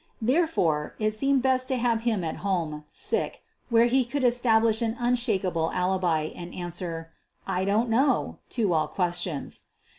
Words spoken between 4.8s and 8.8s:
an unshakable alibi and answer, "I don't know" to